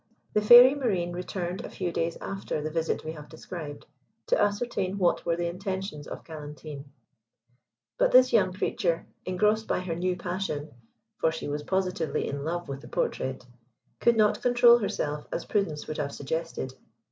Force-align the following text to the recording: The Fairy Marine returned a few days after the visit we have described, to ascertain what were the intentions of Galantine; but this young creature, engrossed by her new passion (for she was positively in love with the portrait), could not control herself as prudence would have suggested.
The 0.33 0.41
Fairy 0.41 0.73
Marine 0.73 1.13
returned 1.13 1.61
a 1.63 1.69
few 1.69 1.91
days 1.91 2.17
after 2.19 2.59
the 2.59 2.71
visit 2.71 3.03
we 3.05 3.11
have 3.11 3.29
described, 3.29 3.85
to 4.25 4.41
ascertain 4.41 4.97
what 4.97 5.23
were 5.27 5.35
the 5.35 5.45
intentions 5.45 6.07
of 6.07 6.23
Galantine; 6.25 6.85
but 7.99 8.11
this 8.11 8.33
young 8.33 8.51
creature, 8.51 9.05
engrossed 9.27 9.67
by 9.67 9.81
her 9.81 9.93
new 9.93 10.17
passion 10.17 10.71
(for 11.19 11.31
she 11.31 11.47
was 11.47 11.61
positively 11.61 12.27
in 12.27 12.43
love 12.43 12.67
with 12.67 12.81
the 12.81 12.87
portrait), 12.87 13.45
could 13.99 14.17
not 14.17 14.41
control 14.41 14.79
herself 14.79 15.27
as 15.31 15.45
prudence 15.45 15.85
would 15.87 15.97
have 15.99 16.13
suggested. 16.15 16.73